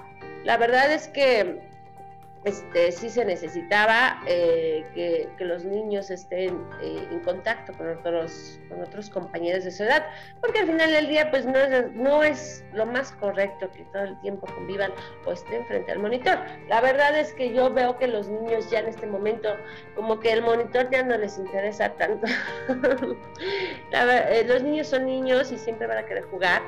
[0.44, 1.68] La verdad es que
[2.46, 8.82] este, sí se necesitaba eh, que, los niños estén eh, en contacto con otros, con
[8.82, 10.06] otros compañeros de su edad,
[10.40, 14.04] porque al final del día pues no es, no es lo más correcto que todo
[14.04, 14.92] el tiempo convivan
[15.24, 16.38] o estén frente al monitor.
[16.68, 19.48] La verdad es que yo veo que los niños ya en este momento
[19.96, 22.26] como que el monitor ya no les interesa tanto.
[23.92, 26.62] Eh, los niños son niños y siempre van a querer jugar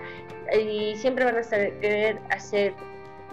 [0.53, 2.75] y siempre van a querer hacer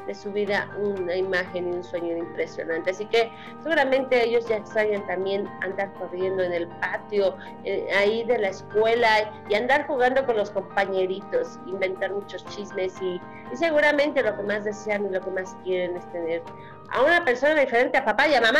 [0.07, 2.91] de su vida una imagen y un sueño impresionante.
[2.91, 3.31] Así que
[3.63, 9.31] seguramente ellos ya extrañan también andar corriendo en el patio, eh, ahí de la escuela
[9.49, 13.19] y andar jugando con los compañeritos, inventar muchos chismes y,
[13.51, 16.43] y seguramente lo que más desean y lo que más quieren es tener
[16.91, 18.59] a una persona diferente a papá y a mamá,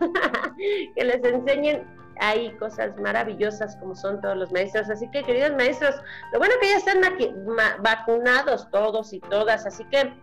[0.96, 1.86] que les enseñen
[2.22, 4.88] hay cosas maravillosas como son todos los maestros.
[4.90, 5.96] Así que, queridos maestros,
[6.32, 7.00] lo bueno que ya están
[7.80, 10.14] vacunados todos y todas, así que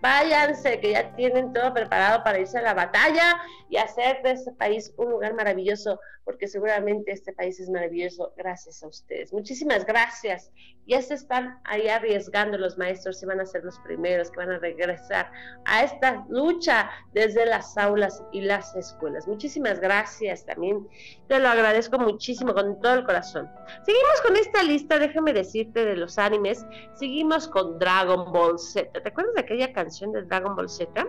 [0.00, 3.36] váyanse, que ya tienen todo preparado para irse a la batalla
[3.68, 8.82] y hacer de este país un lugar maravilloso, porque seguramente este país es maravilloso gracias
[8.82, 9.32] a ustedes.
[9.32, 10.50] Muchísimas gracias.
[10.86, 14.50] Ya se están ahí arriesgando los maestros y van a ser los primeros que van
[14.50, 15.30] a regresar
[15.66, 19.26] a esta lucha desde las aulas y las escuelas.
[19.26, 20.86] Muchísimas gracias también.
[21.28, 23.50] Te lo agradezco muchísimo con todo el corazón.
[23.84, 26.64] Seguimos con esta lista, déjame decirte, de los animes.
[26.94, 28.90] Seguimos con Dragon Ball Z.
[29.00, 31.06] ¿Te acuerdas de aquella canción de Dragon Ball Z?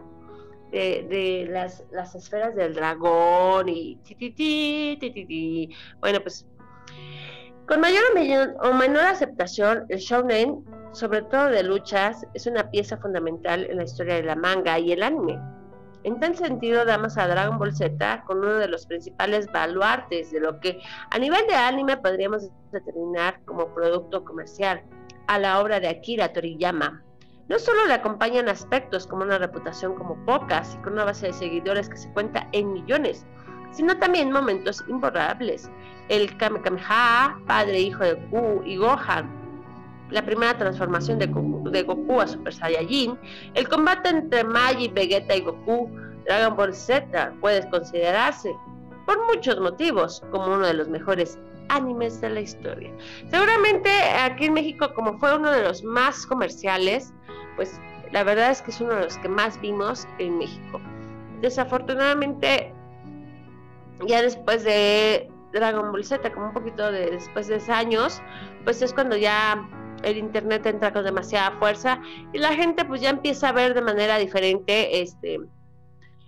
[0.72, 6.46] de, las, las, esferas del dragón y ti, ti, ti, bueno, pues
[7.68, 8.04] con mayor
[8.64, 13.84] o menor aceptación, el shounen, sobre todo de luchas, es una pieza fundamental en la
[13.84, 15.40] historia de la manga y el anime.
[16.04, 20.40] En tal sentido, damos a Dragon Ball Z con uno de los principales baluartes de
[20.40, 24.82] lo que a nivel de anime podríamos determinar como producto comercial,
[25.28, 27.04] a la obra de Akira Toriyama.
[27.50, 31.34] No solo le acompañan aspectos como una reputación como pocas y con una base de
[31.34, 33.26] seguidores que se cuenta en millones,
[33.72, 35.70] sino también momentos imborrables.
[36.10, 39.28] El Kamehameha, padre hijo de Goku y Gohan,
[40.12, 43.18] la primera transformación de Goku, a Super Saiyajin,
[43.56, 45.90] el combate entre Magi, Vegeta y Goku,
[46.26, 48.56] Dragon Ball Z puede considerarse,
[49.08, 51.40] por muchos motivos, como uno de los mejores
[51.70, 52.92] animes de la historia.
[53.32, 53.90] Seguramente
[54.20, 57.12] aquí en México, como fue uno de los más comerciales,
[57.60, 57.78] pues
[58.14, 60.80] la verdad es que es uno de los que más vimos en México.
[61.42, 62.74] Desafortunadamente,
[64.08, 68.22] ya después de Dragon Ball Z, como un poquito de, después de años,
[68.64, 69.68] pues es cuando ya
[70.04, 72.02] el internet entra con demasiada fuerza
[72.32, 75.42] y la gente pues ya empieza a ver de manera diferente este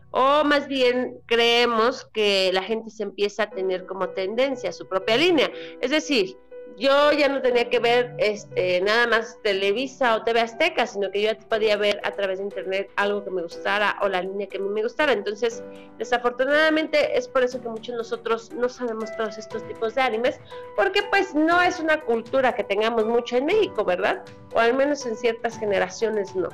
[0.10, 5.16] o más bien creemos que la gente se empieza a tener como tendencia su propia
[5.16, 6.36] línea, es decir,
[6.82, 11.22] yo ya no tenía que ver este, nada más Televisa o TV Azteca, sino que
[11.22, 14.58] yo podía ver a través de internet algo que me gustara o la línea que
[14.58, 15.12] me gustara.
[15.14, 15.64] Entonces,
[16.00, 20.40] desafortunadamente es por eso que muchos de nosotros no sabemos todos estos tipos de animes,
[20.76, 24.24] porque pues no es una cultura que tengamos mucho en México, ¿verdad?
[24.56, 26.50] O al menos en ciertas generaciones no.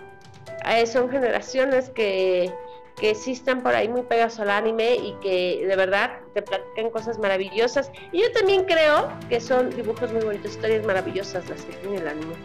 [0.70, 2.52] Eh, son generaciones que
[2.98, 7.20] que están por ahí muy pegados al anime y que de verdad te platican cosas
[7.20, 7.92] maravillosas.
[8.12, 12.08] Y yo también creo que son dibujos muy bonitos, historias maravillosas las que tiene el
[12.08, 12.36] anime.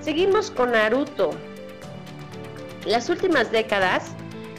[0.00, 1.30] Seguimos con Naruto.
[2.86, 4.12] las últimas décadas,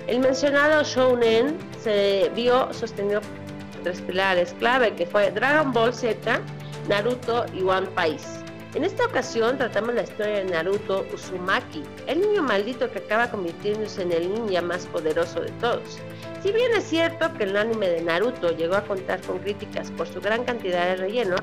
[0.08, 6.42] el mencionado shounen se vio sostenido por tres pilares clave, que fue Dragon Ball Z,
[6.90, 8.43] Naruto y One Piece.
[8.76, 14.02] En esta ocasión tratamos la historia de Naruto Uzumaki, el niño maldito que acaba convirtiéndose
[14.02, 16.00] en el ninja más poderoso de todos.
[16.42, 20.08] Si bien es cierto que el anime de Naruto llegó a contar con críticas por
[20.08, 21.36] su gran cantidad de relleno,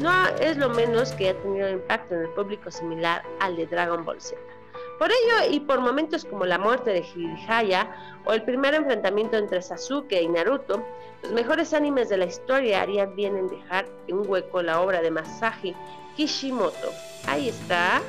[0.00, 4.04] no es lo menos que ha tenido impacto en el público similar al de Dragon
[4.04, 4.36] Ball Z.
[4.98, 7.88] Por ello, y por momentos como la muerte de Jiraiya
[8.24, 10.84] o el primer enfrentamiento entre Sasuke y Naruto,
[11.22, 15.12] los mejores animes de la historia harían bien en dejar un hueco la obra de
[15.12, 15.76] Masaji
[16.16, 16.92] Kishimoto.
[17.26, 18.02] Ahí está.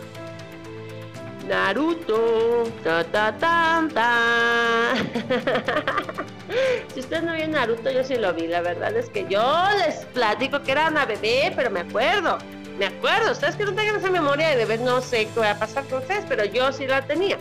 [1.47, 2.63] Naruto.
[2.83, 4.95] Ta, ta, ta, ta.
[6.93, 8.47] si ustedes no vieron Naruto, yo sí lo vi.
[8.47, 12.37] La verdad es que yo les platico que era una bebé, pero me acuerdo.
[12.77, 13.31] Me acuerdo.
[13.31, 15.99] Ustedes que no tengan esa memoria de bebé, no sé qué va a pasar con
[15.99, 17.37] ustedes, pero yo sí la tenía.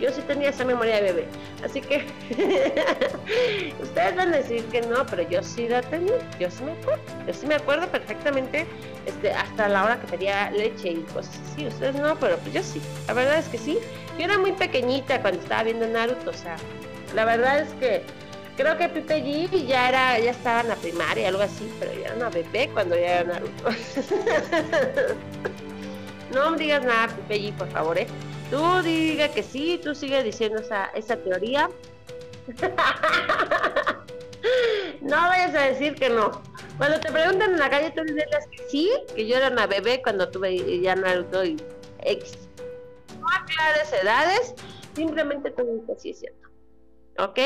[0.00, 1.26] Yo sí tenía esa memoria de bebé.
[1.64, 2.04] Así que
[3.82, 6.18] ustedes van a decir que no, pero yo sí la tenía.
[6.38, 7.02] Yo sí me acuerdo.
[7.26, 8.66] Yo sí me acuerdo perfectamente
[9.06, 11.66] este, hasta la hora que pedía leche y cosas así.
[11.66, 12.80] Ustedes no, pero pues yo sí.
[13.06, 13.78] La verdad es que sí.
[14.18, 16.30] Yo era muy pequeñita cuando estaba viendo Naruto.
[16.30, 16.56] O sea,
[17.14, 18.02] la verdad es que
[18.56, 22.06] creo que Pipe G ya era, ya estaba en la primaria, algo así, pero ya
[22.06, 23.64] era una bebé cuando ya era Naruto.
[26.34, 28.06] no me digas nada, Pipe G, por favor, ¿eh?
[28.50, 30.62] Tú diga que sí, tú sigue diciendo
[30.94, 31.68] esa, teoría.
[35.02, 36.42] no vayas a decir que no.
[36.78, 40.00] Cuando te preguntan en la calle, tú dices que sí, que yo era una bebé
[40.02, 41.56] cuando tuve ya Naruto y
[42.00, 42.48] X.
[43.20, 44.54] No aclares edades,
[44.94, 46.48] simplemente tú dices que sí es cierto.
[47.18, 47.38] ¿Ok?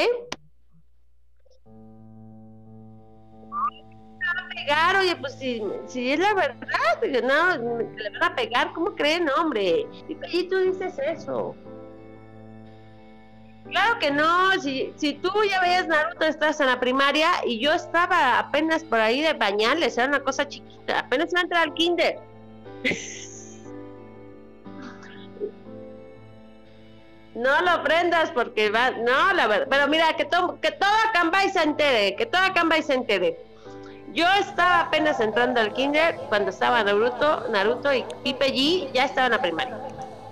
[4.64, 9.28] Pegar, oye, pues si, si es la verdad, no, le van a pegar, ¿cómo creen,
[9.38, 9.86] hombre?
[10.08, 11.54] Y, tú dices eso.
[13.70, 17.72] Claro que no, si, si tú ya ves Naruto, estás en la primaria y yo
[17.72, 21.74] estaba apenas por ahí de pañales, era una cosa chiquita, apenas iba a entrar al
[21.74, 22.18] kinder.
[27.34, 31.48] No lo prendas porque va, no, la verdad, pero mira, que, todo que toda Cambay
[31.48, 33.38] se entere, que toda Cambay se entere.
[34.14, 39.26] Yo estaba apenas entrando al kinder cuando estaba Naruto, Naruto y Pipe G ya estaba
[39.26, 39.78] en la primaria.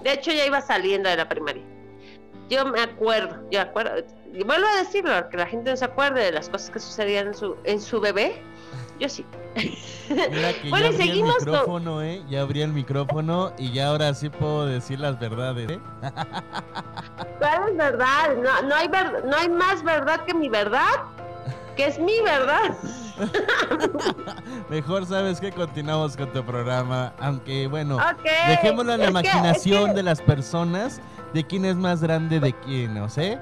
[0.03, 1.63] De hecho, ya iba saliendo de la primaria.
[2.51, 6.25] Yo me acuerdo, yo acuerdo, y vuelvo a decirlo, que la gente no se acuerde
[6.25, 8.43] de las cosas que sucedían en su, en su bebé.
[8.99, 9.25] Yo sí.
[10.09, 12.23] Mira que bueno, ya abrí el micrófono, ¿eh?
[12.29, 15.81] Ya abrí el micrófono y ya ahora sí puedo decir las verdades, ¿eh?
[17.39, 18.37] ¿Cuál es verdad?
[18.37, 20.91] No, no, hay ver, no hay más verdad que mi verdad,
[21.77, 22.77] que es mi verdad.
[24.71, 27.99] Mejor sabes que continuamos con tu programa, aunque bueno,
[28.49, 31.01] dejémoslo en la imaginación de las personas
[31.35, 33.39] de quién es más grande de quién, ¿no sé?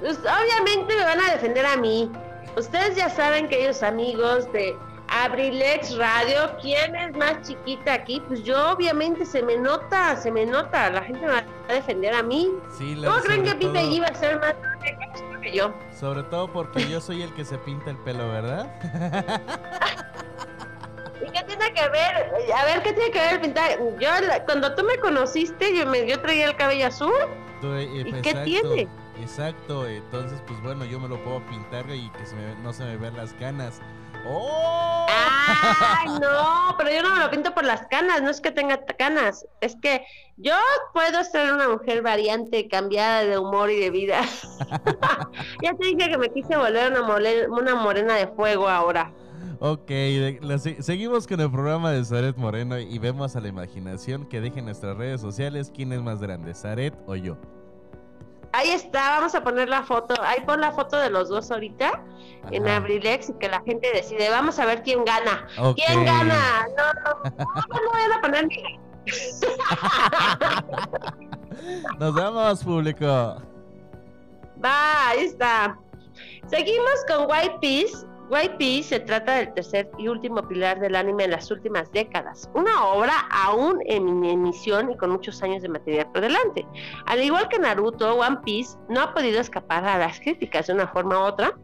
[0.00, 2.10] Pues obviamente me van a defender a mí.
[2.56, 4.76] Ustedes ya saben que ellos amigos de
[5.08, 8.20] Abrilex Radio, ¿quién es más chiquita aquí?
[8.26, 12.14] Pues yo obviamente se me nota, se me nota, la gente me va a defender
[12.14, 12.50] a mí.
[12.78, 14.54] ¿Cómo creen que Pipe iba a ser más
[15.46, 15.72] que yo?
[15.98, 18.72] Sobre todo porque yo soy el que se pinta el pelo, ¿verdad?
[21.26, 22.34] ¿Y qué tiene que ver?
[22.54, 23.78] A ver, ¿qué tiene que ver pintar?
[23.98, 24.08] Yo,
[24.44, 27.12] cuando tú me conociste, yo, me, yo traía el cabello azul.
[27.62, 28.88] Eh, ¿Y qué tiene?
[29.20, 32.22] Exacto, entonces pues bueno, yo me lo puedo pintar y que
[32.62, 33.80] no se me vean las canas.
[34.28, 35.06] ¡Oh!
[35.08, 36.74] ¡Ay, no!
[36.78, 39.76] Pero yo no me lo pinto por las canas, no es que tenga canas, es
[39.80, 40.04] que
[40.36, 40.54] yo
[40.92, 44.20] puedo ser una mujer variante, cambiada de humor y de vida.
[45.62, 47.02] ya te dije que me quise volver una,
[47.48, 49.12] una morena de fuego ahora.
[49.58, 49.90] Ok,
[50.80, 54.66] seguimos con el programa de Zaret Moreno y vemos a la imaginación que deje en
[54.66, 57.38] nuestras redes sociales quién es más grande, Zaret o yo.
[58.52, 60.14] Ahí está, vamos a poner la foto.
[60.22, 62.04] Ahí pon la foto de los dos ahorita
[62.50, 64.30] en Abrilex y que la gente decide.
[64.30, 65.46] Vamos a ver quién gana.
[65.74, 66.66] ¿Quién gana?
[66.76, 67.30] No, no, no,
[67.68, 68.78] no voy a poner ni.
[71.98, 73.42] Nos vemos, público.
[74.64, 75.76] Va, ahí está.
[76.48, 81.30] Seguimos con White Peace Pea se trata del tercer y último pilar del anime en
[81.30, 86.22] las últimas décadas, una obra aún en emisión y con muchos años de material por
[86.22, 86.66] delante.
[87.06, 90.88] Al igual que Naruto, One Piece no ha podido escapar a las críticas de una
[90.88, 91.56] forma u otra,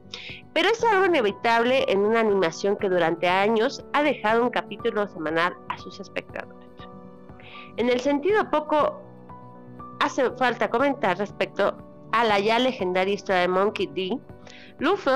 [0.53, 5.57] pero es algo inevitable en una animación que durante años ha dejado un capítulo semanal
[5.69, 6.69] a sus espectadores.
[7.77, 9.03] En el sentido poco
[10.01, 11.77] hace falta comentar respecto
[12.13, 14.19] a la ya legendaria historia de Monkey D.
[14.79, 15.11] Luffy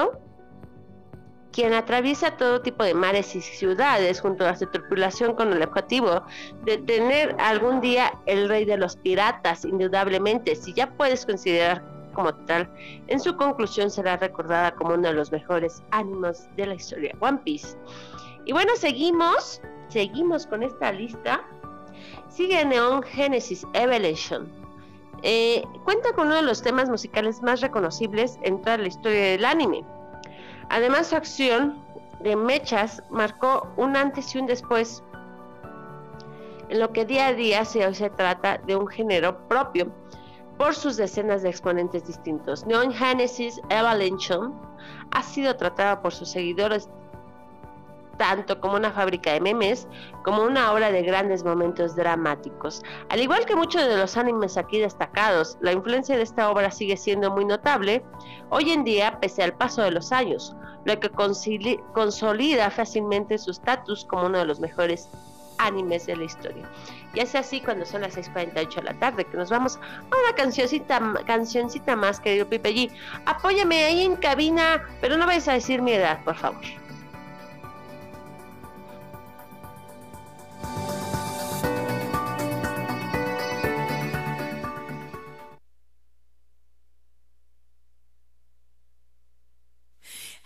[1.56, 6.22] quien atraviesa todo tipo de mares y ciudades junto a su tripulación con el objetivo
[6.64, 11.82] de tener algún día el rey de los piratas, indudablemente, si ya puedes considerar
[12.12, 12.68] como tal,
[13.06, 17.38] en su conclusión será recordada como uno de los mejores ánimos de la historia One
[17.42, 17.74] Piece.
[18.44, 21.42] Y bueno, seguimos, seguimos con esta lista.
[22.28, 24.46] Sigue Neon Genesis Evolution.
[25.22, 29.44] Eh, cuenta con uno de los temas musicales más reconocibles en toda la historia del
[29.46, 29.82] anime
[30.68, 31.78] Además, su acción
[32.20, 35.02] de mechas marcó un antes y un después
[36.68, 39.92] en lo que día a día se, se trata de un género propio
[40.58, 42.66] por sus decenas de exponentes distintos.
[42.66, 44.54] Neon Genesis Evolution
[45.12, 46.88] ha sido tratada por sus seguidores
[48.16, 49.86] tanto como una fábrica de memes,
[50.24, 52.82] como una obra de grandes momentos dramáticos.
[53.08, 56.96] Al igual que muchos de los animes aquí destacados, la influencia de esta obra sigue
[56.96, 58.02] siendo muy notable
[58.50, 60.54] hoy en día pese al paso de los años,
[60.84, 65.08] lo que consolida fácilmente su estatus como uno de los mejores
[65.58, 66.68] animes de la historia.
[67.14, 70.34] Y es así cuando son las 6.48 de la tarde que nos vamos a una
[70.36, 72.90] cancioncita, cancioncita más, querido Pipe G.
[73.24, 76.60] Apóyame ahí en cabina, pero no vayas a decir mi edad, por favor.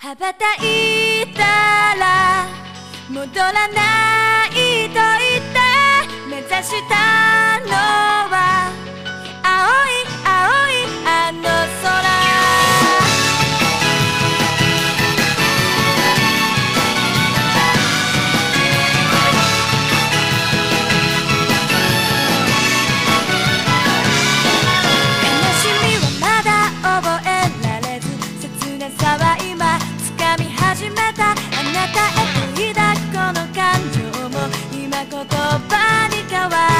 [0.02, 1.42] 羽ばたいた
[1.94, 2.46] ら
[3.10, 5.60] 戻らないと言って
[6.26, 7.74] 目指したの
[8.32, 8.72] は
[31.88, 32.08] た
[32.60, 34.36] い抱この感情も
[34.72, 36.79] 今言葉に変わる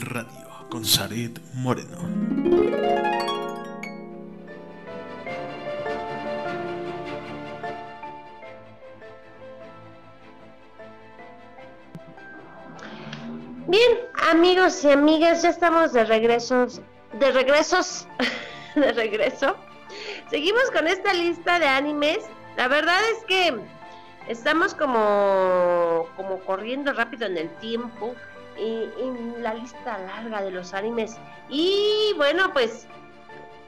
[0.00, 1.98] Radio, con Zaret Moreno.
[13.66, 13.98] Bien,
[14.30, 16.80] amigos y amigas, ya estamos de regresos,
[17.12, 18.08] de regresos,
[18.74, 19.56] de regreso.
[20.30, 22.18] Seguimos con esta lista de animes.
[22.56, 23.54] La verdad es que
[24.28, 28.14] estamos como, como corriendo rápido en el tiempo
[28.58, 31.16] y la lista larga de los animes.
[31.48, 32.86] Y bueno, pues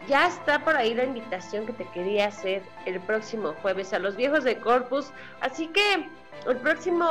[0.08, 4.16] ya está por ahí la invitación que te quería hacer el próximo jueves a los
[4.16, 5.10] viejos de Corpus.
[5.40, 6.08] Así que
[6.46, 7.08] el próximo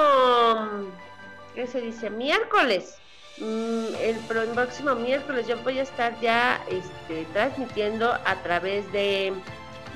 [1.55, 2.09] ¿qué se dice?
[2.09, 2.97] Miércoles.
[3.37, 4.15] Mm, el
[4.53, 9.33] próximo miércoles yo voy a estar ya este, transmitiendo a través de,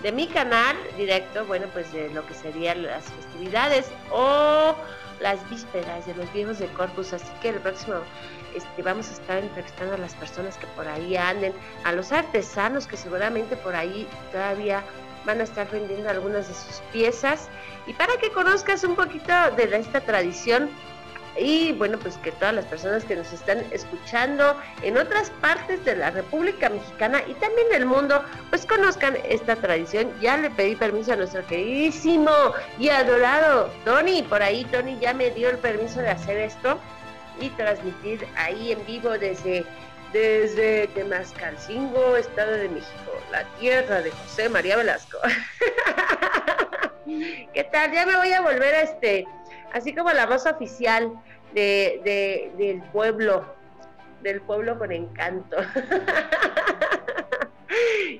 [0.02, 4.76] de mi canal directo, bueno, pues de lo que serían las festividades o
[5.20, 7.14] las vísperas de los viejos de Corpus.
[7.14, 7.96] Así que el próximo
[8.56, 11.54] este, vamos a estar entrevistando a las personas que por ahí anden,
[11.84, 14.84] a los artesanos que seguramente por ahí todavía
[15.26, 17.50] van a estar vendiendo algunas de sus piezas
[17.86, 20.70] y para que conozcas un poquito de esta tradición
[21.38, 25.96] y bueno, pues que todas las personas que nos están escuchando en otras partes de
[25.96, 30.12] la República Mexicana y también del mundo, pues conozcan esta tradición.
[30.22, 32.32] Ya le pedí permiso a nuestro queridísimo
[32.78, 36.80] y adorado Tony, por ahí Tony ya me dio el permiso de hacer esto
[37.40, 39.66] y transmitir ahí en vivo desde
[40.14, 45.18] desde Temascalcingo, Estado de México, la tierra de José María Velasco.
[47.54, 47.92] ¿Qué tal?
[47.92, 49.26] Ya me voy a volver a este,
[49.74, 51.12] así como la voz oficial
[51.54, 53.46] de, de- del pueblo,
[54.22, 55.58] del pueblo con encanto.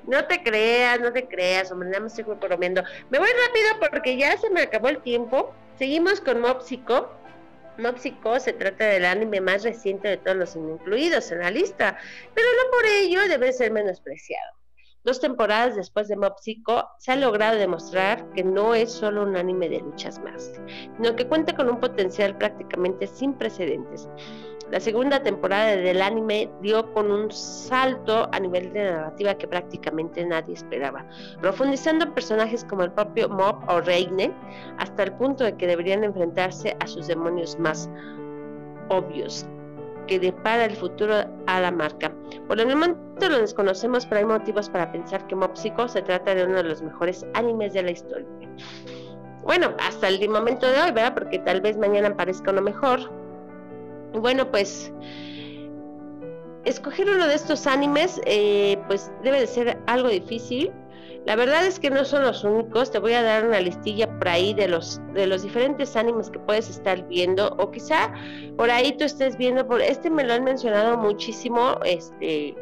[0.06, 2.82] No te creas, no te creas, hombre, nada más estoy bromeando.
[3.10, 5.52] Me voy rápido porque ya se me acabó el tiempo.
[5.78, 6.40] Seguimos con.
[6.40, 11.96] Mob Psycho se trata del anime más reciente de todos los incluidos en la lista,
[12.34, 14.52] pero no por ello debe ser menospreciado.
[15.02, 19.34] Dos temporadas después de Mob Psycho se ha logrado demostrar que no es solo un
[19.34, 20.52] anime de luchas más,
[20.96, 24.06] sino que cuenta con un potencial prácticamente sin precedentes.
[24.70, 30.24] La segunda temporada del anime dio con un salto a nivel de narrativa que prácticamente
[30.24, 31.06] nadie esperaba,
[31.40, 34.30] profundizando en personajes como el propio Mob o Reine,
[34.76, 37.88] hasta el punto de que deberían enfrentarse a sus demonios más
[38.90, 39.46] obvios
[40.06, 41.14] que depara el futuro
[41.46, 42.12] a la marca.
[42.48, 46.44] Por el momento lo desconocemos, pero hay motivos para pensar que Mob se trata de
[46.44, 48.26] uno de los mejores animes de la historia.
[49.42, 51.14] Bueno, hasta el momento de hoy, ¿verdad?
[51.14, 53.00] Porque tal vez mañana aparezca uno mejor.
[54.12, 54.92] Bueno, pues
[56.64, 60.72] escoger uno de estos animes, eh, pues debe de ser algo difícil.
[61.26, 62.90] La verdad es que no son los únicos.
[62.90, 66.38] Te voy a dar una listilla por ahí de los de los diferentes animes que
[66.38, 68.12] puedes estar viendo o quizá
[68.56, 72.56] por ahí tú estés viendo por este me lo han mencionado muchísimo, este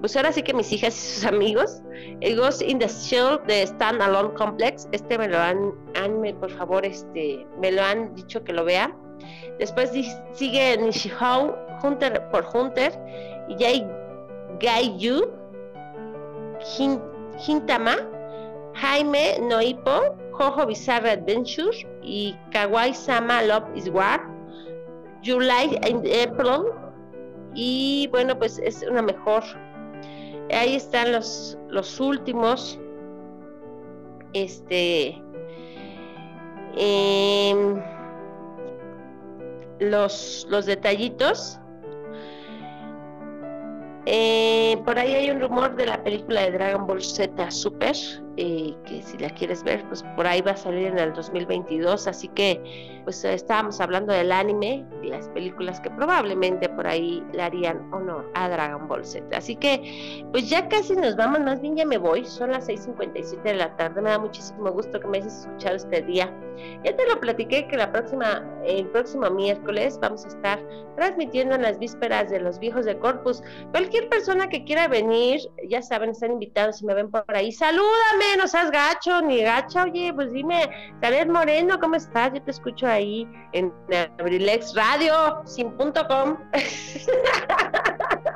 [0.00, 1.80] pues ahora sí que mis hijas y sus amigos,
[2.20, 6.34] el Ghost in the Shell de Stand Alone Complex, este me lo han, han me-
[6.34, 8.94] por favor, este me lo han dicho que lo vea.
[9.58, 9.92] Después
[10.34, 12.92] sigue Nishihou Hunter por Hunter
[13.48, 13.86] y ya hay
[14.60, 15.24] Gaiyu
[16.76, 17.00] Hin-
[17.38, 17.96] Hintama,
[18.74, 24.20] Jaime Noipo, Jojo Bizarre Adventure y Kawaii Sama Love is War,
[25.22, 26.72] July and April
[27.54, 29.42] y bueno pues es una mejor.
[30.52, 32.78] Ahí están los, los últimos.
[34.34, 35.22] Este
[36.76, 37.80] em,
[39.78, 41.58] los, los detallitos.
[44.06, 47.94] Eh, por ahí hay un rumor de la película de Dragon Ball Z Super
[48.36, 52.06] eh, que si la quieres ver, pues por ahí va a salir en el 2022,
[52.08, 57.42] así que pues estábamos hablando del anime y las películas que probablemente por ahí le
[57.42, 59.36] harían honor a Dragon Ball Z.
[59.36, 63.42] Así que pues ya casi nos vamos, más bien ya me voy, son las 6.57
[63.42, 66.32] de la tarde, me da muchísimo gusto que me hayas escuchado este día.
[66.84, 70.60] Ya te lo platiqué que la próxima, el próximo miércoles vamos a estar
[70.96, 73.42] transmitiendo en las vísperas de los viejos de Corpus.
[73.72, 78.23] Cualquier persona que quiera venir, ya saben, están invitados si me ven por ahí, salúdame,
[78.38, 80.68] no seas gacho ni gacha, oye, pues dime,
[81.00, 82.32] Jared Moreno, ¿cómo estás?
[82.32, 83.72] Yo te escucho ahí en
[84.18, 86.36] Abrilex Radio, sin punto com.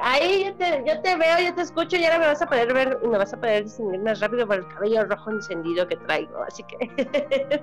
[0.00, 2.72] Ahí yo te, yo te veo, yo te escucho y ahora me vas a poder
[2.72, 6.42] ver me vas a poder distinguir más rápido por el cabello rojo encendido que traigo.
[6.44, 7.60] Así que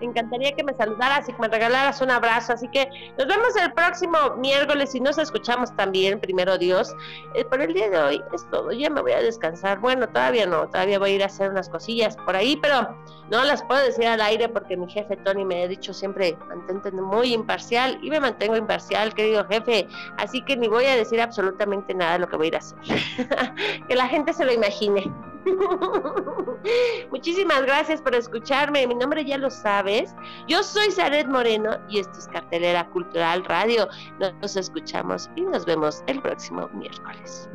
[0.00, 2.52] encantaría que me saludaras y que me regalaras un abrazo.
[2.52, 6.94] Así que nos vemos el próximo miércoles y nos escuchamos también, primero Dios.
[7.34, 8.70] Eh, por el día de hoy es todo.
[8.72, 9.78] Ya me voy a descansar.
[9.78, 12.88] Bueno, todavía no, todavía voy a ir a hacer unas cosillas por ahí, pero
[13.30, 16.90] no las puedo decir al aire porque mi jefe Tony me ha dicho siempre mantente
[16.90, 19.86] muy imparcial y me mantengo imparcial, querido jefe.
[20.16, 22.58] Así que ni voy a decir absolutamente nada de lo que voy a ir a
[22.58, 22.78] hacer.
[23.88, 25.12] que la gente se lo imagine.
[27.10, 28.86] Muchísimas gracias por escucharme.
[28.86, 30.14] Mi nombre ya lo sabes.
[30.48, 33.86] Yo soy Zaret Moreno y esto es Cartelera Cultural Radio.
[34.18, 37.50] Nos escuchamos y nos vemos el próximo miércoles.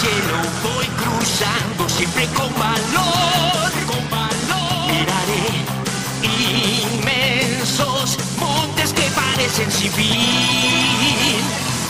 [0.00, 4.00] Cielo voy cruzando siempre con valor, con.
[4.88, 5.46] Miraré
[6.94, 11.42] inmensos montes que parecen sin fin.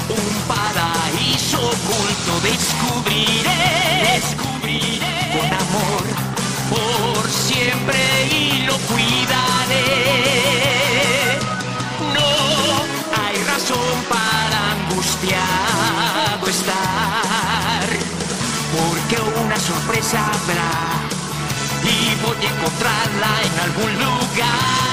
[0.09, 3.63] Un paraíso oculto descubriré,
[4.15, 6.05] descubriré con amor
[6.71, 8.50] por siempre
[22.01, 24.90] y voy a encontrarla en algún lugar.